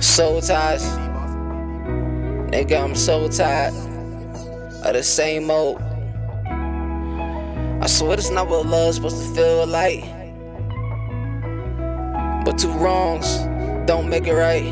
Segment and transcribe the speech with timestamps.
[0.00, 0.82] Soul ties.
[2.50, 3.74] Nigga, I'm so tired
[4.82, 5.80] of the same old.
[7.82, 10.04] I swear it's not what love's supposed to feel like.
[12.46, 13.40] But two wrongs
[13.86, 14.64] don't make it right.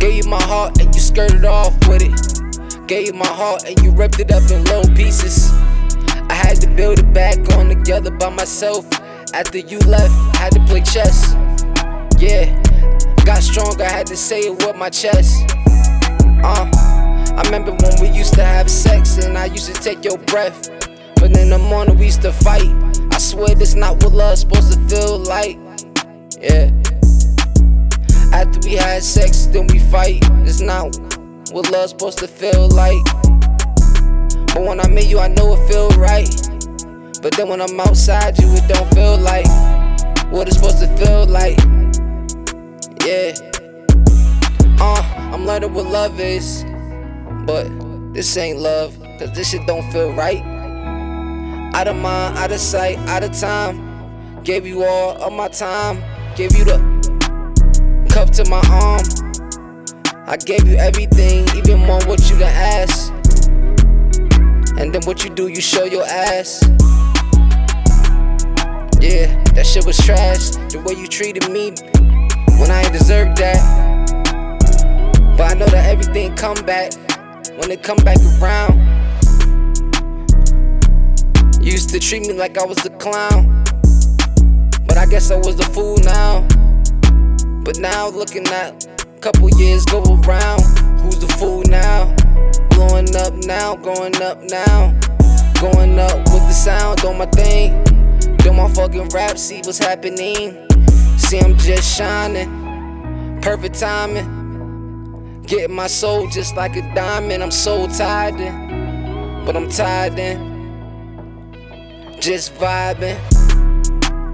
[0.00, 2.88] Gave you my heart and you skirted off with it.
[2.88, 5.52] Gave you my heart and you ripped it up in little pieces.
[6.28, 8.86] I had to build it back on together by myself.
[9.32, 11.34] After you left, had to play chess.
[12.18, 12.46] Yeah,
[13.26, 15.44] got stronger, had to say it with my chest.
[16.42, 16.70] Uh,
[17.36, 20.70] I remember when we used to have sex and I used to take your breath.
[21.16, 22.72] But in the morning we used to fight.
[23.12, 25.58] I swear this not what love's supposed to feel like.
[26.40, 26.70] Yeah.
[28.32, 30.20] After we had sex, then we fight.
[30.46, 30.96] It's not
[31.52, 33.04] what love's supposed to feel like.
[34.54, 36.28] But when I meet you, I know it feel right.
[37.20, 39.46] But then when I'm outside you, it don't feel like
[45.56, 46.66] Learning what love is.
[47.46, 47.64] But
[48.12, 50.42] this ain't love, cause this shit don't feel right.
[51.74, 54.42] Out of mind, out of sight, out of time.
[54.42, 56.04] Gave you all of my time.
[56.36, 56.76] Gave you the
[58.10, 59.00] cup to my arm.
[60.28, 63.10] I gave you everything, even more what you done ask.
[64.78, 66.60] And then what you do, you show your ass.
[69.00, 70.50] Yeah, that shit was trash.
[70.50, 71.70] The way you treated me
[72.60, 73.85] when I ain't deserved that.
[76.36, 76.92] Come back
[77.56, 78.76] when it come back around.
[81.62, 83.64] You used to treat me like I was a clown.
[84.86, 86.46] But I guess I was a fool now.
[87.64, 90.60] But now looking at a couple years go around.
[91.00, 92.14] Who's the fool now?
[92.70, 94.92] Blowing up now, going up now.
[95.60, 97.82] Going up with the sound on my thing.
[98.38, 100.68] Do my fucking rap, see what's happening.
[101.16, 103.40] See, I'm just shining.
[103.40, 104.45] Perfect timing.
[105.46, 107.40] Getting my soul just like a diamond.
[107.40, 111.52] I'm so tired, in, but I'm tired in.
[112.18, 113.16] Just vibing.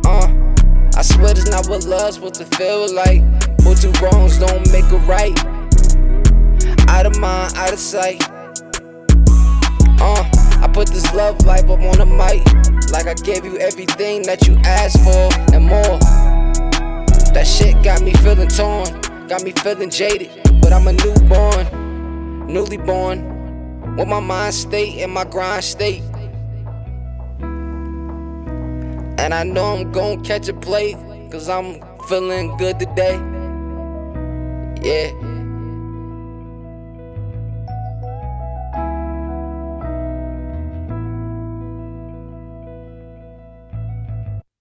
[0.07, 3.21] Uh, I swear it's not what love's supposed to feel like.
[3.63, 5.39] But two wrongs don't make it right.
[6.89, 8.23] Out of mind, out of sight.
[10.01, 10.25] Uh,
[10.63, 12.43] I put this love life up on the mic.
[12.91, 15.99] Like I gave you everything that you asked for and more.
[17.35, 20.52] That shit got me feeling torn, got me feeling jaded.
[20.63, 26.03] But I'm a newborn, newly born, with my mind state and my grind state.
[29.19, 30.95] And I know I'm gonna catch a play,
[31.31, 33.21] cause I'm feeling good today.
[34.83, 35.32] Yeah.